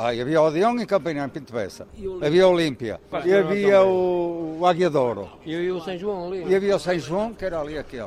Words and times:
Ah, 0.00 0.10
havia 0.10 0.40
Odeon 0.40 0.78
e 0.78 0.86
Campanhã 0.86 1.26
em 1.26 1.28
Pinto 1.28 1.52
Bessa. 1.52 1.88
Havia 2.24 2.46
Olímpia. 2.46 3.00
E 3.26 3.32
havia 3.32 3.82
o, 3.82 4.58
o 4.60 4.64
Águia 4.64 4.88
Douro. 4.88 5.28
E 5.44 5.72
o 5.72 5.80
São 5.80 5.98
João 5.98 6.28
ali. 6.28 6.44
E 6.46 6.54
havia 6.54 6.76
o 6.76 6.78
São 6.78 6.96
João, 6.96 7.34
que 7.34 7.44
era 7.44 7.60
ali 7.60 7.76
aquele. 7.76 8.06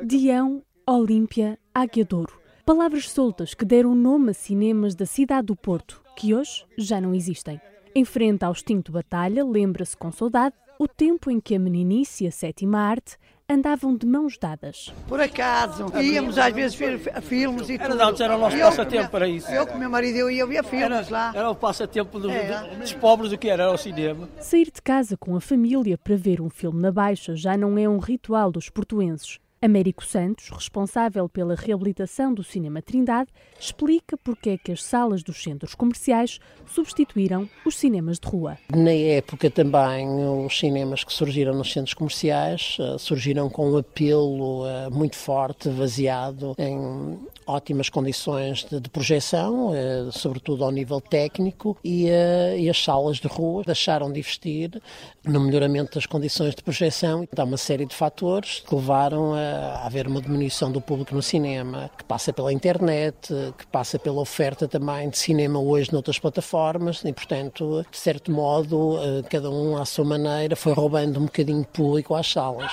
Dião, 0.00 0.62
Olímpia, 0.86 1.58
Águia 1.74 2.04
Douro. 2.04 2.38
Palavras 2.64 3.10
soltas 3.10 3.52
que 3.52 3.64
deram 3.64 3.96
nome 3.96 4.30
a 4.30 4.32
cinemas 4.32 4.94
da 4.94 5.06
cidade 5.06 5.48
do 5.48 5.56
Porto, 5.56 6.00
que 6.14 6.32
hoje 6.32 6.64
já 6.78 7.00
não 7.00 7.12
existem. 7.12 7.60
Em 7.96 8.04
frente 8.04 8.44
ao 8.44 8.52
extinto 8.52 8.92
Batalha, 8.92 9.44
lembra-se 9.44 9.96
com 9.96 10.12
saudade 10.12 10.54
o 10.78 10.86
tempo 10.86 11.32
em 11.32 11.40
que 11.40 11.56
a 11.56 11.58
meninice 11.58 12.22
e 12.22 12.28
a 12.28 12.30
sétima 12.30 12.78
arte 12.78 13.16
andavam 13.50 13.96
de 13.96 14.06
mãos 14.06 14.36
dadas. 14.38 14.92
Por 15.08 15.18
acaso, 15.20 15.86
íamos 16.02 16.36
às 16.36 16.52
vezes 16.52 16.76
ver 16.76 16.98
filmes 17.22 17.70
e 17.70 17.74
Era, 17.76 17.88
tudo. 17.90 18.02
antes 18.02 18.20
era 18.20 18.36
o 18.36 18.38
nosso 18.40 18.56
Eu 18.56 18.66
passatempo 18.66 19.10
para 19.10 19.26
isso. 19.26 19.50
Eu 19.50 19.66
com 19.66 19.78
meu 19.78 19.88
marido 19.88 20.16
eu 20.18 20.30
ia 20.30 20.44
ver 20.46 20.62
filmes 20.64 20.84
Era, 20.84 21.06
lá. 21.10 21.32
era 21.34 21.50
o 21.50 21.54
passatempo 21.54 22.18
do- 22.20 22.28
do- 22.28 22.78
dos 22.80 22.92
pobres, 22.92 23.32
o 23.32 23.38
que 23.38 23.48
era? 23.48 23.62
Era 23.62 23.72
o 23.72 23.78
cinema. 23.78 24.28
Sair 24.38 24.66
de 24.70 24.82
casa 24.82 25.16
com 25.16 25.34
a 25.34 25.40
família 25.40 25.96
para 25.96 26.14
ver 26.14 26.40
um 26.42 26.50
filme 26.50 26.80
na 26.82 26.92
Baixa 26.92 27.34
já 27.34 27.56
não 27.56 27.78
é 27.78 27.88
um 27.88 27.98
ritual 27.98 28.52
dos 28.52 28.68
portuenses. 28.68 29.38
Américo 29.60 30.04
Santos, 30.04 30.48
responsável 30.50 31.28
pela 31.28 31.54
reabilitação 31.54 32.32
do 32.32 32.44
Cinema 32.44 32.80
Trindade, 32.80 33.30
explica 33.58 34.16
porque 34.16 34.50
é 34.50 34.58
que 34.58 34.72
as 34.72 34.84
salas 34.84 35.22
dos 35.22 35.42
centros 35.42 35.74
comerciais 35.74 36.38
substituíram 36.66 37.48
os 37.66 37.76
cinemas 37.76 38.18
de 38.18 38.28
rua. 38.28 38.56
Na 38.74 38.92
época 38.92 39.50
também, 39.50 40.06
os 40.44 40.56
cinemas 40.56 41.02
que 41.02 41.12
surgiram 41.12 41.54
nos 41.54 41.72
centros 41.72 41.94
comerciais 41.94 42.76
eh, 42.80 42.98
surgiram 42.98 43.50
com 43.50 43.72
um 43.72 43.76
apelo 43.76 44.66
eh, 44.66 44.90
muito 44.90 45.16
forte, 45.16 45.68
baseado 45.70 46.54
em 46.56 47.18
ótimas 47.48 47.88
condições 47.88 48.64
de, 48.64 48.78
de 48.78 48.88
projeção, 48.90 49.74
eh, 49.74 50.08
sobretudo 50.12 50.64
ao 50.64 50.70
nível 50.70 51.00
técnico, 51.00 51.76
e, 51.82 52.08
eh, 52.08 52.58
e 52.58 52.70
as 52.70 52.82
salas 52.82 53.16
de 53.16 53.26
rua 53.26 53.62
deixaram 53.64 54.12
de 54.12 54.20
investir 54.20 54.80
no 55.24 55.40
melhoramento 55.40 55.94
das 55.94 56.06
condições 56.06 56.54
de 56.54 56.62
projeção. 56.62 57.26
Há 57.36 57.44
uma 57.44 57.56
série 57.56 57.86
de 57.86 57.94
fatores 57.94 58.60
que 58.60 58.74
levaram 58.74 59.34
a, 59.34 59.38
a 59.38 59.86
haver 59.86 60.06
uma 60.06 60.20
diminuição 60.20 60.70
do 60.70 60.80
público 60.80 61.14
no 61.14 61.22
cinema, 61.22 61.90
que 61.96 62.04
passa 62.04 62.32
pela 62.32 62.52
internet, 62.52 63.28
que 63.56 63.66
passa 63.66 63.98
pela 63.98 64.20
oferta 64.20 64.68
também 64.68 65.08
de 65.08 65.18
cinema 65.18 65.58
hoje 65.58 65.92
noutras 65.92 66.18
plataformas, 66.18 67.02
e 67.04 67.12
portanto, 67.12 67.84
de 67.90 67.96
certo 67.96 68.30
modo, 68.30 68.98
eh, 68.98 69.22
cada 69.28 69.50
um 69.50 69.76
à 69.76 69.84
sua 69.84 70.04
maneira 70.04 70.54
foi 70.54 70.72
roubando 70.72 71.18
um 71.18 71.24
bocadinho 71.24 71.62
de 71.62 71.68
público 71.68 72.14
às 72.14 72.30
salas. 72.30 72.72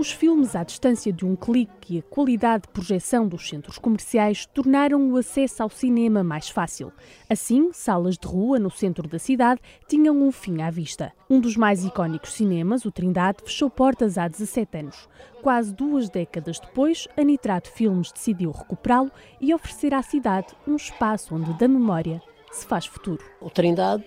Os 0.00 0.10
filmes 0.10 0.56
à 0.56 0.64
distância 0.64 1.12
de 1.12 1.26
um 1.26 1.36
clique 1.36 1.96
e 1.96 1.98
a 1.98 2.02
qualidade 2.02 2.62
de 2.62 2.68
projeção 2.70 3.28
dos 3.28 3.46
centros 3.46 3.76
comerciais 3.76 4.46
tornaram 4.46 5.10
o 5.10 5.18
acesso 5.18 5.62
ao 5.62 5.68
cinema 5.68 6.24
mais 6.24 6.48
fácil. 6.48 6.90
Assim, 7.28 7.70
salas 7.74 8.16
de 8.16 8.26
rua 8.26 8.58
no 8.58 8.70
centro 8.70 9.06
da 9.06 9.18
cidade 9.18 9.60
tinham 9.86 10.16
um 10.16 10.32
fim 10.32 10.62
à 10.62 10.70
vista. 10.70 11.12
Um 11.28 11.38
dos 11.38 11.54
mais 11.54 11.84
icónicos 11.84 12.32
cinemas, 12.32 12.86
o 12.86 12.90
Trindade, 12.90 13.42
fechou 13.44 13.68
portas 13.68 14.16
há 14.16 14.26
17 14.26 14.78
anos. 14.78 15.06
Quase 15.42 15.70
duas 15.74 16.08
décadas 16.08 16.58
depois, 16.58 17.06
a 17.14 17.22
Nitrato 17.22 17.70
Filmes 17.70 18.10
decidiu 18.10 18.52
recuperá-lo 18.52 19.12
e 19.38 19.52
oferecer 19.52 19.92
à 19.92 20.00
cidade 20.00 20.46
um 20.66 20.76
espaço 20.76 21.34
onde, 21.34 21.52
da 21.58 21.68
memória, 21.68 22.22
se 22.50 22.64
faz 22.64 22.86
futuro. 22.86 23.22
O 23.38 23.50
Trindade 23.50 24.06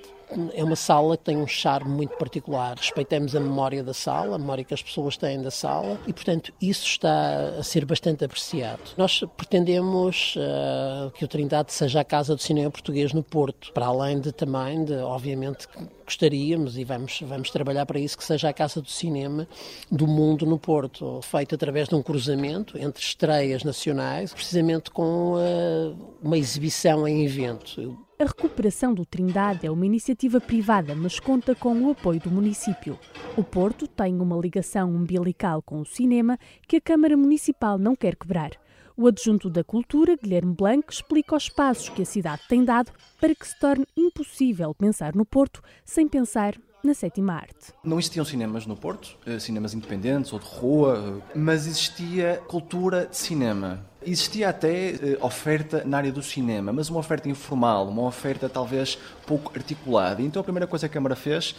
é 0.54 0.64
uma 0.64 0.76
sala 0.76 1.18
que 1.18 1.24
tem 1.24 1.38
um 1.38 1.48
charme 1.48 1.90
muito 1.90 2.16
particular. 2.18 2.78
Respeitamos 2.78 3.36
a 3.36 3.40
memória 3.40 3.84
da 3.84 3.94
sala, 3.94 4.36
a 4.36 4.40
memória 4.40 4.64
que 4.64 4.74
as 4.74 4.82
pessoas 4.82 5.18
têm 5.18 5.42
da 5.42 5.52
sala 5.52 6.00
e, 6.08 6.14
portanto, 6.14 6.54
isso 6.62 6.86
está 6.86 7.56
a 7.60 7.64
ser 7.64 7.86
bastante 7.86 8.24
apreciado. 8.26 8.82
Nós 8.98 9.24
pretendemos 9.38 10.36
uh, 10.36 11.12
que 11.12 11.26
o 11.26 11.28
Trindade 11.28 11.72
seja 11.74 12.02
a 12.02 12.04
casa 12.04 12.36
do 12.36 12.42
cinema 12.42 12.70
português 12.72 13.14
no 13.14 13.24
Porto, 13.24 13.72
para 13.74 13.86
além 13.86 14.20
de 14.20 14.32
também, 14.32 14.84
de, 14.84 14.96
obviamente, 14.96 15.68
gostaríamos 16.06 16.78
e 16.78 16.84
vamos, 16.84 17.22
vamos 17.22 17.50
trabalhar 17.50 17.86
para 17.86 18.00
isso, 18.00 18.18
que 18.18 18.24
seja 18.24 18.50
a 18.50 18.54
casa 18.54 18.82
do 18.82 18.90
cinema 18.90 19.48
do 19.92 20.08
mundo 20.08 20.46
no 20.46 20.60
Porto, 20.60 21.22
feito 21.22 21.56
através 21.56 21.88
de 21.88 21.96
um 21.96 22.02
cruzamento 22.02 22.78
entre 22.78 23.02
estreias 23.02 23.64
nacionais, 23.64 24.34
precisamente 24.34 24.92
com 24.92 25.36
uh, 25.36 26.18
uma 26.22 26.38
exibição 26.38 27.08
em 27.08 27.26
evento. 27.26 27.98
A 28.20 28.26
recuperação 28.26 28.94
do 28.94 29.06
Trindade 29.06 29.66
é 29.66 29.72
uma 29.72 29.86
iniciativa 29.86 30.13
privada, 30.40 30.96
mas 30.96 31.20
conta 31.20 31.56
com 31.56 31.74
o 31.82 31.92
apoio 31.92 32.20
do 32.20 32.32
município. 32.32 33.00
O 33.38 33.44
Porto 33.44 33.88
tem 33.88 34.20
uma 34.20 34.38
ligação 34.38 34.90
umbilical 34.90 35.62
com 35.62 35.82
o 35.82 35.86
cinema 35.86 36.38
que 36.68 36.78
a 36.78 36.82
Câmara 36.82 37.18
Municipal 37.18 37.78
não 37.78 37.96
quer 37.96 38.16
quebrar. 38.16 38.52
O 38.96 39.08
adjunto 39.08 39.50
da 39.50 39.64
Cultura, 39.64 40.16
Guilherme 40.16 40.54
Blanc, 40.54 40.86
explica 40.92 41.36
os 41.36 41.50
passos 41.50 41.90
que 41.90 42.04
a 42.04 42.06
cidade 42.06 42.44
tem 42.48 42.64
dado 42.64 42.92
para 43.20 43.34
que 43.34 43.48
se 43.48 43.60
torne 43.60 43.86
impossível 43.98 44.74
pensar 44.76 45.16
no 45.16 45.26
Porto 45.26 45.62
sem 45.84 46.08
pensar 46.08 46.56
na 46.84 46.94
sétima 46.94 47.34
arte. 47.34 47.74
Não 47.84 47.98
existiam 47.98 48.26
cinemas 48.26 48.66
no 48.66 48.76
Porto, 48.76 49.18
cinemas 49.40 49.74
independentes 49.74 50.34
ou 50.34 50.40
de 50.40 50.46
rua, 50.46 51.22
mas 51.34 51.66
existia 51.66 52.42
cultura 52.48 53.06
de 53.06 53.16
cinema. 53.16 53.86
Existia 54.06 54.50
até 54.50 55.16
uh, 55.22 55.26
oferta 55.26 55.82
na 55.86 55.96
área 55.96 56.12
do 56.12 56.22
cinema, 56.22 56.74
mas 56.74 56.90
uma 56.90 57.00
oferta 57.00 57.30
informal, 57.30 57.88
uma 57.88 58.02
oferta 58.02 58.50
talvez 58.50 59.00
pouco 59.26 59.54
articulada. 59.56 60.22
Então 60.22 60.42
a 60.42 60.44
primeira 60.44 60.68
coisa 60.68 60.90
que 60.90 60.92
a 60.92 60.94
Câmara 60.94 61.16
fez 61.16 61.56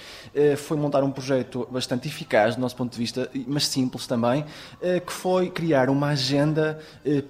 foi 0.58 0.76
montar 0.76 1.02
um 1.02 1.10
projeto 1.10 1.66
bastante 1.70 2.06
eficaz 2.06 2.54
do 2.54 2.60
nosso 2.60 2.76
ponto 2.76 2.92
de 2.92 2.98
vista, 2.98 3.30
mas 3.46 3.66
simples 3.66 4.06
também, 4.06 4.44
que 5.06 5.12
foi 5.12 5.48
criar 5.48 5.88
uma 5.88 6.08
agenda 6.08 6.78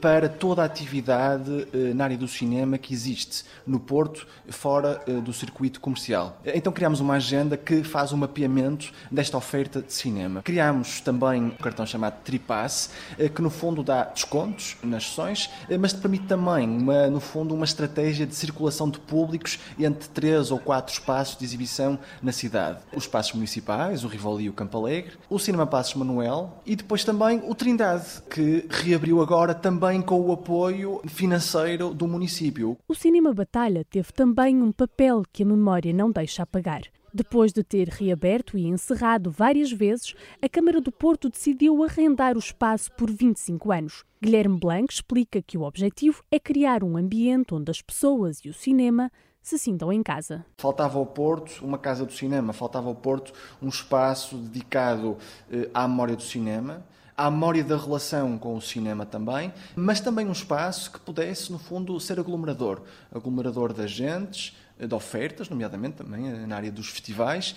para 0.01 0.29
toda 0.29 0.63
a 0.63 0.65
atividade 0.65 1.69
na 1.95 2.03
área 2.03 2.17
do 2.17 2.27
cinema 2.27 2.77
que 2.77 2.93
existe 2.93 3.45
no 3.65 3.79
Porto, 3.79 4.27
fora 4.49 5.01
do 5.25 5.33
circuito 5.33 5.81
comercial. 5.81 6.41
Então 6.45 6.73
criámos 6.73 6.99
uma 6.99 7.15
agenda 7.15 7.57
que 7.57 7.84
faz 7.85 8.13
um 8.13 8.17
mapeamento 8.17 8.93
desta 9.11 9.37
oferta 9.37 9.83
de 9.83 9.93
cinema. 9.93 10.43
Criámos 10.43 11.01
também 11.01 11.43
um 11.43 11.51
cartão 11.51 11.87
chamado 11.87 12.23
Tripass, 12.23 12.91
que 13.35 13.43
no 13.43 13.51
fundo 13.51 13.83
dá 13.83 14.05
descontos 14.05 14.77
nas 14.83 15.09
sessões, 15.09 15.51
mas 15.79 15.93
permite 15.93 16.27
também, 16.27 16.69
uma, 16.69 17.09
no 17.09 17.21
fundo, 17.21 17.55
uma 17.55 17.65
estratégia 17.65 18.27
de 18.27 18.35
circulação 18.35 18.89
de 18.89 18.99
públicos 18.99 19.59
entre 19.79 20.09
três 20.09 20.51
ou 20.51 20.59
quatro 20.59 20.93
espaços 20.93 21.37
de 21.37 21.45
exibição 21.45 21.99
na 22.23 22.33
cidade. 22.33 22.79
Os 22.95 23.05
espaços 23.05 23.33
municipais, 23.35 24.05
o 24.05 24.09
Rivoli 24.09 24.45
e 24.45 24.49
o 24.49 24.53
Campo 24.53 24.79
Alegre, 24.79 25.13
o 25.29 25.39
Cinema 25.39 25.67
Passos 25.67 25.95
Manuel 25.95 26.63
e 26.67 26.77
depois 26.77 27.05
também 27.05 27.43
o 27.47 27.55
Trindade, 27.55 28.23
que 28.31 28.67
reabriu 28.69 29.21
agora 29.21 29.55
também 29.55 30.01
com 30.01 30.21
o 30.21 30.33
apoio 30.33 31.01
financeiro 31.07 31.95
do 31.95 32.07
município. 32.09 32.77
O 32.89 32.95
Cinema 32.95 33.33
Batalha 33.33 33.85
teve 33.85 34.13
também 34.13 34.63
um 34.63 34.73
papel 34.73 35.23
que 35.33 35.43
a 35.43 35.47
memória 35.47 35.93
não 35.93 36.11
deixa 36.11 36.43
apagar. 36.43 36.83
Depois 37.17 37.53
de 37.53 37.63
ter 37.63 37.87
reaberto 37.87 38.59
e 38.59 38.67
encerrado 38.67 39.31
várias 39.31 39.71
vezes, 39.71 40.17
a 40.43 40.49
Câmara 40.49 40.81
do 40.81 40.91
Porto 40.91 41.31
decidiu 41.31 41.85
arrendar 41.85 42.35
o 42.35 42.41
espaço 42.41 42.91
por 42.91 43.09
25 43.09 43.71
anos. 43.71 44.03
Guilherme 44.21 44.59
Blanc 44.59 44.93
explica 44.93 45.41
que 45.41 45.57
o 45.57 45.63
objetivo 45.63 46.25
é 46.29 46.41
criar 46.41 46.83
um 46.83 46.97
ambiente 46.97 47.55
onde 47.55 47.71
as 47.71 47.81
pessoas 47.81 48.41
e 48.45 48.49
o 48.49 48.53
cinema 48.53 49.13
se 49.41 49.57
sintam 49.61 49.93
em 49.93 50.03
casa. 50.03 50.45
Faltava 50.59 50.99
ao 50.99 51.07
Porto 51.07 51.65
uma 51.65 51.79
casa 51.79 52.05
do 52.05 52.13
cinema, 52.13 52.53
faltava 52.53 52.89
ao 52.89 52.97
Porto 52.97 53.33
um 53.63 53.69
espaço 53.69 54.37
dedicado 54.37 55.17
eh, 55.53 55.71
à 55.73 55.87
memória 55.87 56.17
do 56.17 56.23
cinema, 56.23 56.85
à 57.17 57.31
memória 57.31 57.63
da 57.63 57.77
relação 57.77 58.37
com 58.37 58.57
o 58.57 58.61
cinema 58.61 59.07
também, 59.07 59.53
mas 59.77 60.01
também 60.01 60.27
um 60.27 60.33
espaço 60.33 60.91
que 60.91 60.99
pudesse, 60.99 61.53
no 61.53 61.61
fundo, 61.61 62.01
ser 62.01 62.19
aglomerador 62.19 62.83
aglomerador 63.13 63.73
de 63.73 63.83
agentes, 63.83 64.57
de 64.87 64.95
ofertas, 64.95 65.49
nomeadamente 65.49 65.97
também 65.97 66.47
na 66.47 66.57
área 66.57 66.71
dos 66.71 66.89
festivais, 66.89 67.55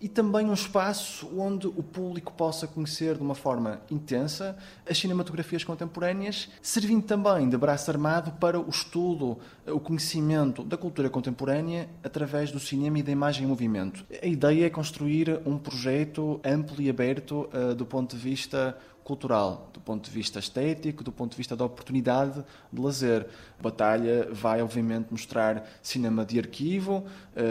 e 0.00 0.08
também 0.08 0.46
um 0.46 0.54
espaço 0.54 1.28
onde 1.36 1.66
o 1.66 1.82
público 1.82 2.32
possa 2.32 2.68
conhecer 2.68 3.16
de 3.16 3.22
uma 3.22 3.34
forma 3.34 3.80
intensa 3.90 4.56
as 4.88 4.96
cinematografias 4.96 5.64
contemporâneas, 5.64 6.48
servindo 6.62 7.02
também 7.02 7.48
de 7.48 7.56
braço 7.56 7.90
armado 7.90 8.30
para 8.32 8.60
o 8.60 8.68
estudo, 8.68 9.38
o 9.66 9.80
conhecimento 9.80 10.62
da 10.62 10.76
cultura 10.76 11.10
contemporânea 11.10 11.88
através 12.04 12.52
do 12.52 12.60
cinema 12.60 13.00
e 13.00 13.02
da 13.02 13.10
imagem 13.10 13.44
em 13.44 13.48
movimento. 13.48 14.06
A 14.22 14.26
ideia 14.26 14.66
é 14.66 14.70
construir 14.70 15.40
um 15.44 15.58
projeto 15.58 16.40
amplo 16.44 16.80
e 16.80 16.88
aberto 16.88 17.48
do 17.76 17.84
ponto 17.84 18.16
de 18.16 18.22
vista 18.22 18.78
cultural, 19.08 19.70
do 19.72 19.80
ponto 19.80 20.04
de 20.04 20.10
vista 20.10 20.38
estético, 20.38 21.02
do 21.02 21.10
ponto 21.10 21.30
de 21.30 21.38
vista 21.38 21.56
da 21.56 21.64
oportunidade 21.64 22.44
de 22.70 22.78
lazer. 22.78 23.26
Batalha 23.58 24.28
vai, 24.30 24.60
obviamente, 24.60 25.06
mostrar 25.10 25.66
cinema 25.82 26.26
de 26.26 26.38
arquivo, 26.38 27.06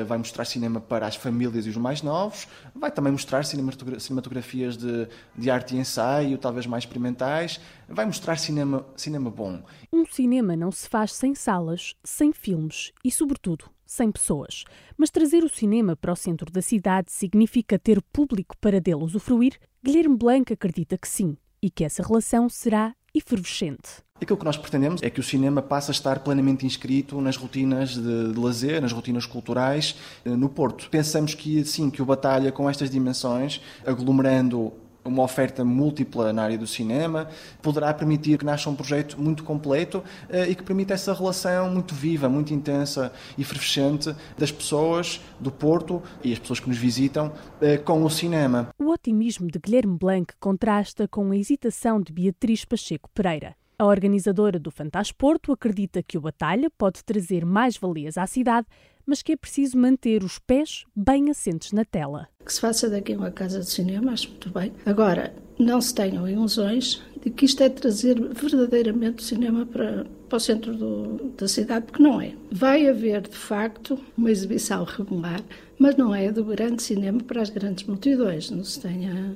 vai 0.06 0.19
mostrar 0.19 0.45
cinema 0.45 0.80
para 0.80 1.07
as 1.07 1.15
famílias 1.15 1.65
e 1.65 1.69
os 1.69 1.75
mais 1.75 2.04
novos, 2.04 2.48
vai 2.75 2.92
também 2.92 3.12
mostrar 3.12 3.44
cinematografias 3.44 4.77
de, 4.77 5.07
de 5.36 5.50
arte 5.50 5.75
e 5.75 5.80
ensaio, 5.80 6.38
talvez 6.38 6.68
mais 6.68 6.83
experimentais, 6.83 7.59
vai 7.89 8.06
mostrar 8.06 8.38
cinema, 8.38 8.86
cinema 8.95 9.31
bom. 9.31 9.63
Um 9.92 10.06
cinema 10.06 10.56
não 10.56 10.71
se 10.71 10.88
faz 10.88 11.12
sem 11.12 11.33
salas, 11.33 11.95
sem 12.04 12.31
filmes 12.31 12.94
e, 13.04 13.12
sobretudo, 13.12 13.65
sem 13.83 14.12
pessoas. 14.12 14.63
Mas 14.95 15.09
trazer 15.09 15.44
o 15.44 15.50
cinema 15.50 15.95
para 15.95 16.13
o 16.13 16.15
centro 16.15 16.51
da 16.51 16.62
cidade 16.62 17.12
significa 17.12 17.80
ter 17.80 18.00
público 18.13 18.56
para 18.62 18.80
dele 18.80 19.04
usufruir? 19.04 19.59
Guilherme 19.83 20.18
Blanc 20.18 20.54
acredita 20.54 20.98
que 21.00 21.07
sim 21.07 21.36
e 21.62 21.69
que 21.69 21.83
essa 21.83 22.04
relação 22.04 22.50
será 22.50 22.94
efervescente. 23.13 24.06
Aquilo 24.19 24.38
que 24.38 24.45
nós 24.45 24.57
pretendemos 24.57 25.01
é 25.04 25.09
que 25.09 25.19
o 25.19 25.24
cinema 25.24 25.62
passe 25.62 25.92
a 25.92 25.94
estar 25.94 26.19
plenamente 26.19 26.65
inscrito 26.65 27.21
nas 27.21 27.38
rotinas 27.38 27.92
de, 27.95 28.33
de 28.33 28.39
lazer, 28.39 28.81
nas 28.81 28.92
rotinas 28.92 29.27
culturais 29.27 29.95
eh, 30.25 30.30
no 30.30 30.50
Porto. 30.50 30.89
Pensamos 30.89 31.36
que, 31.36 31.63
sim, 31.63 31.92
que 31.92 32.01
o 32.01 32.06
Batalha, 32.06 32.51
com 32.51 32.68
estas 32.68 32.89
dimensões, 32.89 33.62
aglomerando 33.86 34.74
uma 35.07 35.24
oferta 35.24 35.63
múltipla 35.63 36.31
na 36.33 36.44
área 36.44 36.57
do 36.57 36.68
cinema, 36.68 37.27
poderá 37.62 37.94
permitir 37.94 38.38
que 38.38 38.45
nasça 38.45 38.69
um 38.69 38.75
projeto 38.75 39.19
muito 39.19 39.44
completo 39.44 40.04
eh, 40.30 40.50
e 40.50 40.56
que 40.56 40.63
permita 40.63 40.94
essa 40.94 41.13
relação 41.13 41.69
muito 41.69 41.95
viva, 41.95 42.30
muito 42.30 42.54
intensa 42.54 43.12
e 43.38 43.42
efervescente 43.42 44.15
das 44.38 44.51
pessoas 44.51 45.21
do 45.39 45.51
Porto 45.51 46.01
e 46.24 46.33
as 46.33 46.39
pessoas 46.39 46.59
que 46.59 46.69
nos 46.69 46.77
visitam 46.77 47.31
eh, 47.62 47.77
com 47.77 48.04
o 48.04 48.09
cinema. 48.09 48.69
O 48.80 48.92
otimismo 48.92 49.48
de 49.48 49.59
Guilherme 49.59 49.98
Blanc 49.98 50.33
contrasta 50.39 51.07
com 51.07 51.31
a 51.31 51.38
hesitação 51.38 52.01
de 52.01 52.12
Beatriz 52.12 52.65
Pacheco 52.65 53.09
Pereira. 53.13 53.56
A 53.80 53.86
organizadora 53.86 54.57
do 54.57 54.71
Fantasporto 54.71 55.51
acredita 55.51 56.01
que 56.01 56.18
o 56.18 56.21
Batalha 56.21 56.68
pode 56.75 57.04
trazer 57.04 57.45
mais 57.45 57.77
valias 57.77 58.18
à 58.18 58.25
cidade, 58.25 58.65
mas 59.07 59.21
que 59.21 59.31
é 59.31 59.38
preciso 59.38 59.77
manter 59.77 60.24
os 60.24 60.38
pés 60.38 60.86
bem 60.94 61.30
assentes 61.31 61.71
na 61.71 61.86
tela. 61.86 62.27
Que 62.45 62.54
se 62.54 62.59
faça 62.59 62.89
daqui 62.89 63.15
uma 63.15 63.31
casa 63.31 63.62
de 63.62 63.69
cinema, 63.69 64.12
acho 64.12 64.30
muito 64.30 64.50
bem. 64.50 64.74
Agora, 64.86 65.33
não 65.57 65.80
se 65.80 65.95
tenham 65.95 66.30
ilusões 66.30 67.01
de 67.24 67.30
que 67.30 67.45
isto 67.45 67.63
é 67.63 67.69
trazer 67.69 68.19
verdadeiramente 68.33 69.24
o 69.24 69.25
cinema 69.25 69.65
para, 69.65 70.06
para 70.27 70.36
o 70.36 70.39
centro 70.39 70.75
do, 70.75 71.31
da 71.38 71.48
cidade, 71.48 71.86
porque 71.86 72.04
não 72.04 72.21
é. 72.21 72.33
Vai 72.51 72.88
haver, 72.88 73.21
de 73.21 73.38
facto, 73.38 73.98
uma 74.18 74.30
exibição 74.30 74.83
regular, 74.83 75.42
mas 75.80 75.95
não 75.95 76.13
é 76.13 76.31
do 76.31 76.44
grande 76.44 76.83
cinema 76.83 77.21
para 77.24 77.42
as 77.42 77.50
grandes 77.50 77.86
multidões, 77.86 78.51
não 78.51 78.63
se 78.63 78.80
tenha 78.80 79.36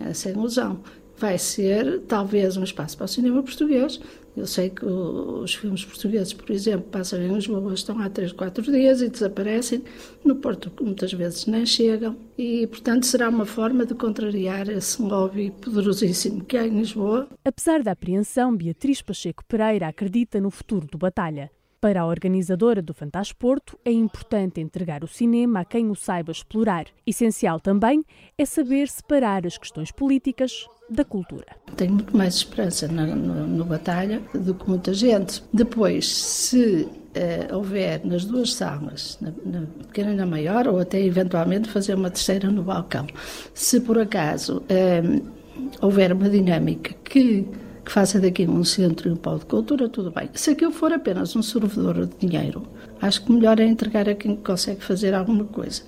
essa 0.00 0.30
ilusão 0.30 0.80
vai 1.22 1.38
ser 1.38 2.00
talvez 2.08 2.56
um 2.56 2.64
espaço 2.64 2.96
para 2.96 3.04
o 3.04 3.08
cinema 3.08 3.40
português. 3.44 4.00
Eu 4.34 4.46
sei 4.46 4.70
que 4.70 4.84
os 4.84 5.54
filmes 5.54 5.84
portugueses, 5.84 6.32
por 6.32 6.50
exemplo, 6.50 6.86
passam 6.90 7.20
em 7.20 7.34
Lisboa, 7.34 7.74
estão 7.74 7.98
há 7.98 8.08
3, 8.08 8.32
4 8.32 8.62
dias 8.72 9.02
e 9.02 9.10
desaparecem. 9.10 9.82
No 10.24 10.36
Porto, 10.36 10.72
muitas 10.82 11.12
vezes 11.12 11.46
nem 11.46 11.66
chegam. 11.66 12.16
E, 12.38 12.66
portanto, 12.66 13.04
será 13.04 13.28
uma 13.28 13.44
forma 13.44 13.84
de 13.84 13.94
contrariar 13.94 14.70
esse 14.70 15.02
lobby 15.02 15.50
poderosíssimo 15.60 16.44
que 16.44 16.56
há 16.56 16.66
em 16.66 16.78
Lisboa. 16.78 17.28
Apesar 17.44 17.82
da 17.82 17.92
apreensão, 17.92 18.56
Beatriz 18.56 19.02
Pacheco 19.02 19.44
Pereira 19.46 19.88
acredita 19.88 20.40
no 20.40 20.50
futuro 20.50 20.86
do 20.86 20.96
Batalha. 20.96 21.50
Para 21.82 22.02
a 22.02 22.06
organizadora 22.06 22.80
do 22.80 22.94
Fantasporto, 22.94 23.76
é 23.84 23.90
importante 23.90 24.60
entregar 24.60 25.02
o 25.02 25.08
cinema 25.08 25.58
a 25.58 25.64
quem 25.64 25.90
o 25.90 25.96
saiba 25.96 26.30
explorar. 26.30 26.86
Essencial 27.04 27.58
também 27.58 28.04
é 28.38 28.44
saber 28.44 28.86
separar 28.86 29.44
as 29.44 29.58
questões 29.58 29.90
políticas 29.90 30.64
da 30.88 31.04
cultura. 31.04 31.56
Tenho 31.76 31.94
muito 31.94 32.16
mais 32.16 32.36
esperança 32.36 32.86
no, 32.86 33.16
no, 33.16 33.46
no 33.48 33.64
Batalha 33.64 34.22
do 34.32 34.54
que 34.54 34.68
muita 34.68 34.94
gente. 34.94 35.42
Depois, 35.52 36.06
se 36.06 36.86
uh, 36.86 37.56
houver 37.56 38.06
nas 38.06 38.24
duas 38.26 38.54
salas, 38.54 39.18
na, 39.20 39.32
na, 39.44 39.66
pequena 39.66 40.12
e 40.12 40.14
na 40.14 40.24
maior, 40.24 40.68
ou 40.68 40.78
até 40.78 41.00
eventualmente 41.00 41.68
fazer 41.68 41.96
uma 41.96 42.10
terceira 42.10 42.48
no 42.48 42.62
balcão, 42.62 43.08
se 43.52 43.80
por 43.80 43.98
acaso 43.98 44.58
uh, 44.58 45.32
houver 45.80 46.12
uma 46.12 46.30
dinâmica 46.30 46.94
que 47.02 47.44
que 47.84 47.92
faça 47.92 48.20
daqui 48.20 48.46
um 48.46 48.64
centro 48.64 49.08
e 49.08 49.12
um 49.12 49.16
pau 49.16 49.38
de 49.38 49.46
cultura, 49.46 49.88
tudo 49.88 50.10
bem. 50.10 50.30
Se 50.34 50.50
aquilo 50.50 50.72
for 50.72 50.92
apenas 50.92 51.34
um 51.34 51.42
servidor 51.42 52.06
de 52.06 52.16
dinheiro, 52.26 52.62
acho 53.00 53.24
que 53.24 53.32
melhor 53.32 53.58
é 53.60 53.64
entregar 53.64 54.08
a 54.08 54.14
quem 54.14 54.36
consegue 54.36 54.82
fazer 54.82 55.14
alguma 55.14 55.44
coisa. 55.44 55.82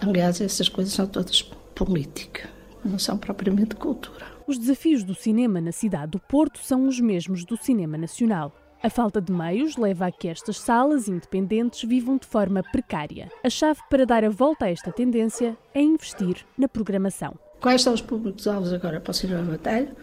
Aliás, 0.00 0.40
essas 0.40 0.68
coisas 0.68 0.92
são 0.92 1.06
todas 1.06 1.42
política, 1.74 2.48
não 2.84 2.98
são 2.98 3.16
propriamente 3.16 3.74
cultura. 3.74 4.26
Os 4.46 4.58
desafios 4.58 5.04
do 5.04 5.14
cinema 5.14 5.60
na 5.60 5.72
cidade 5.72 6.12
do 6.12 6.18
Porto 6.18 6.60
são 6.62 6.86
os 6.86 7.00
mesmos 7.00 7.44
do 7.44 7.56
cinema 7.56 7.98
nacional. 7.98 8.52
A 8.80 8.88
falta 8.88 9.20
de 9.20 9.32
meios 9.32 9.76
leva 9.76 10.06
a 10.06 10.12
que 10.12 10.28
estas 10.28 10.58
salas 10.58 11.08
independentes 11.08 11.82
vivam 11.82 12.16
de 12.16 12.26
forma 12.26 12.62
precária. 12.62 13.28
A 13.42 13.50
chave 13.50 13.80
para 13.90 14.06
dar 14.06 14.24
a 14.24 14.30
volta 14.30 14.66
a 14.66 14.70
esta 14.70 14.92
tendência 14.92 15.56
é 15.74 15.82
investir 15.82 16.46
na 16.56 16.68
programação. 16.68 17.34
Quais 17.60 17.82
são 17.82 17.92
os 17.92 18.00
públicos-alvos 18.00 18.72
agora 18.72 19.00
para 19.00 19.10
o 19.10 19.14
cinema 19.14 19.42
batalha? 19.42 19.94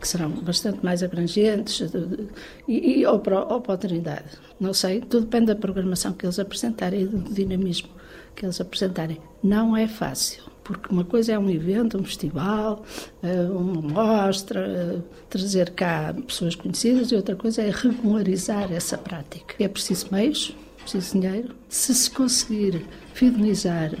Que 0.00 0.08
serão 0.08 0.30
bastante 0.30 0.82
mais 0.82 1.02
abrangentes, 1.02 1.92
e, 2.66 3.00
e, 3.00 3.06
ou, 3.06 3.18
para, 3.18 3.44
ou 3.44 3.60
para 3.60 3.74
a 3.74 3.76
Trindade. 3.76 4.30
Não 4.58 4.72
sei, 4.72 5.00
tudo 5.00 5.26
depende 5.26 5.46
da 5.46 5.56
programação 5.56 6.12
que 6.12 6.24
eles 6.24 6.38
apresentarem 6.38 7.02
e 7.02 7.06
do 7.06 7.18
dinamismo 7.34 7.90
que 8.34 8.46
eles 8.46 8.60
apresentarem. 8.60 9.18
Não 9.42 9.76
é 9.76 9.86
fácil, 9.86 10.42
porque 10.64 10.92
uma 10.92 11.04
coisa 11.04 11.32
é 11.32 11.38
um 11.38 11.50
evento, 11.50 11.98
um 11.98 12.04
festival, 12.04 12.82
eh, 13.22 13.42
uma 13.42 13.82
mostra, 13.82 14.60
eh, 14.60 14.98
trazer 15.28 15.70
cá 15.70 16.14
pessoas 16.26 16.54
conhecidas, 16.54 17.12
e 17.12 17.16
outra 17.16 17.36
coisa 17.36 17.62
é 17.62 17.70
regularizar 17.70 18.72
essa 18.72 18.96
prática. 18.96 19.54
É 19.58 19.68
preciso 19.68 20.06
meios, 20.10 20.56
preciso 20.78 21.18
dinheiro. 21.18 21.54
Se 21.68 21.94
se 21.94 22.10
conseguir 22.10 22.86
fidelizar 23.12 23.92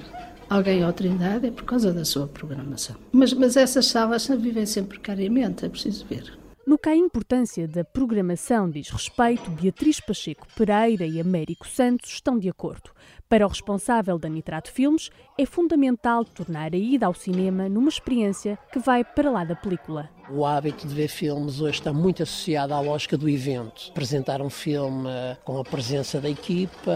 alguém 0.50 0.82
ao 0.82 0.92
Trindade 0.92 1.46
é 1.46 1.50
por 1.50 1.64
causa 1.64 1.92
da 1.92 2.04
sua 2.04 2.26
programação. 2.26 2.96
Mas, 3.12 3.32
mas 3.32 3.56
essas 3.56 3.86
salas 3.86 4.26
vivem 4.26 4.66
sempre 4.66 4.98
precariamente, 4.98 5.64
é 5.64 5.68
preciso 5.68 6.04
ver. 6.06 6.38
No 6.66 6.76
que 6.76 6.88
a 6.88 6.96
importância 6.96 7.66
da 7.66 7.84
programação 7.84 8.68
diz 8.68 8.90
respeito, 8.90 9.50
Beatriz 9.50 9.98
Pacheco 10.00 10.46
Pereira 10.54 11.06
e 11.06 11.20
Américo 11.20 11.66
Santos 11.66 12.10
estão 12.10 12.38
de 12.38 12.48
acordo. 12.48 12.90
Para 13.30 13.46
o 13.46 13.48
responsável 13.48 14.18
da 14.18 14.28
Nitrato 14.28 14.72
Filmes, 14.72 15.08
é 15.38 15.46
fundamental 15.46 16.24
tornar 16.24 16.74
a 16.74 16.76
ida 16.76 17.06
ao 17.06 17.14
cinema 17.14 17.68
numa 17.68 17.88
experiência 17.88 18.58
que 18.72 18.80
vai 18.80 19.04
para 19.04 19.30
lá 19.30 19.44
da 19.44 19.54
película. 19.54 20.10
O 20.28 20.44
hábito 20.44 20.86
de 20.86 20.94
ver 20.94 21.08
filmes 21.08 21.60
hoje 21.60 21.78
está 21.78 21.92
muito 21.92 22.22
associado 22.22 22.72
à 22.72 22.80
lógica 22.80 23.16
do 23.16 23.28
evento. 23.28 23.90
Apresentar 23.90 24.40
um 24.40 24.50
filme 24.50 25.08
com 25.44 25.58
a 25.58 25.64
presença 25.64 26.20
da 26.20 26.28
equipa, 26.30 26.92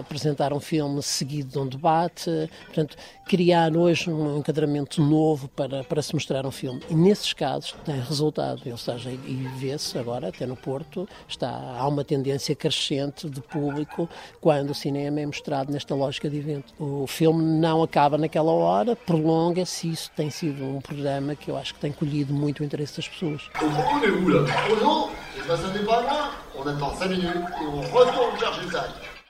apresentar 0.00 0.52
um 0.52 0.58
filme 0.58 1.00
seguido 1.00 1.50
de 1.50 1.58
um 1.58 1.66
debate, 1.68 2.30
portanto, 2.64 2.96
criar 3.24 3.76
hoje 3.76 4.10
um 4.10 4.38
enquadramento 4.38 5.00
novo 5.00 5.48
para, 5.48 5.84
para 5.84 6.02
se 6.02 6.12
mostrar 6.14 6.44
um 6.44 6.50
filme. 6.50 6.80
E 6.90 6.94
nesses 6.94 7.32
casos 7.32 7.72
tem 7.84 8.00
resultado, 8.00 8.62
ou 8.68 8.76
seja, 8.76 9.10
e 9.10 9.48
vê-se 9.58 9.96
agora, 9.96 10.28
até 10.28 10.44
no 10.44 10.56
Porto, 10.56 11.08
está, 11.28 11.48
há 11.48 11.86
uma 11.86 12.04
tendência 12.04 12.54
crescente 12.56 13.30
de 13.30 13.40
público 13.40 14.08
quando 14.40 14.70
o 14.70 14.74
cinema 14.74 15.20
é 15.20 15.26
mostrado 15.26 15.55
nesta 15.64 15.94
lógica 15.94 16.28
de 16.28 16.36
evento. 16.36 16.74
O 16.78 17.06
filme 17.06 17.42
não 17.42 17.82
acaba 17.82 18.18
naquela 18.18 18.52
hora, 18.52 18.94
prolonga-se 18.94 19.88
e 19.88 19.92
isso 19.92 20.10
tem 20.14 20.30
sido 20.30 20.64
um 20.64 20.80
programa 20.80 21.34
que 21.34 21.50
eu 21.50 21.56
acho 21.56 21.74
que 21.74 21.80
tem 21.80 21.92
colhido 21.92 22.32
muito 22.32 22.60
o 22.60 22.64
interesse 22.64 22.96
das 22.96 23.08
pessoas. 23.08 23.48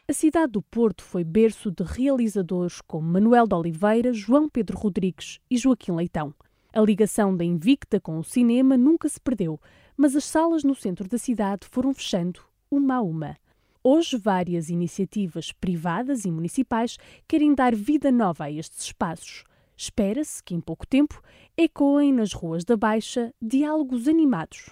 A 0.08 0.12
cidade 0.12 0.52
do 0.52 0.62
Porto 0.62 1.02
foi 1.02 1.24
berço 1.24 1.70
de 1.70 1.82
realizadores 1.82 2.80
como 2.80 3.08
Manuel 3.08 3.46
de 3.46 3.54
Oliveira, 3.54 4.12
João 4.12 4.48
Pedro 4.48 4.78
Rodrigues 4.78 5.40
e 5.50 5.58
Joaquim 5.58 5.92
Leitão. 5.92 6.32
A 6.72 6.80
ligação 6.80 7.36
da 7.36 7.44
Invicta 7.44 7.98
com 7.98 8.18
o 8.18 8.24
cinema 8.24 8.76
nunca 8.76 9.08
se 9.08 9.20
perdeu, 9.20 9.60
mas 9.96 10.14
as 10.14 10.24
salas 10.24 10.62
no 10.62 10.74
centro 10.74 11.08
da 11.08 11.18
cidade 11.18 11.66
foram 11.70 11.92
fechando 11.92 12.40
uma 12.70 12.96
a 12.96 13.00
uma. 13.00 13.36
Hoje, 13.88 14.16
várias 14.16 14.68
iniciativas 14.68 15.52
privadas 15.52 16.24
e 16.24 16.30
municipais 16.32 16.98
querem 17.28 17.54
dar 17.54 17.72
vida 17.72 18.10
nova 18.10 18.46
a 18.46 18.50
estes 18.50 18.86
espaços. 18.86 19.44
Espera-se 19.76 20.42
que, 20.42 20.56
em 20.56 20.60
pouco 20.60 20.84
tempo, 20.84 21.22
ecoem 21.56 22.12
nas 22.12 22.32
ruas 22.32 22.64
da 22.64 22.76
Baixa 22.76 23.32
diálogos 23.40 24.08
animados, 24.08 24.70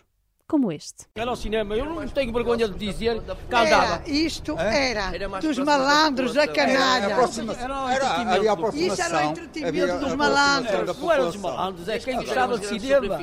como 0.49 0.73
este. 0.73 1.06
Era 1.14 1.30
o 1.30 1.37
cinema, 1.37 1.76
eu 1.76 1.85
não 1.85 2.09
tenho 2.09 2.33
vergonha 2.33 2.66
de 2.66 2.76
dizer 2.76 3.23
que 3.23 3.54
Era, 3.54 4.02
isto 4.04 4.59
era, 4.59 5.14
era 5.14 5.28
dos 5.28 5.59
malandros, 5.61 6.35
da 6.35 6.49
canalha. 6.49 7.04
Era, 7.04 8.35
era, 8.35 8.52
aproximação. 8.52 8.85
Isso 8.85 9.00
era 9.00 9.28
o 9.28 9.30
entretenimento 9.30 9.99
dos 10.00 10.14
malandros. 10.16 10.99
Não 10.99 11.12
era 11.12 11.25
dos 11.26 11.37
malandros, 11.37 11.88
é 11.88 12.00
quem 12.00 12.16
gostava 12.16 12.59
de 12.59 12.66
cinema. 12.66 13.21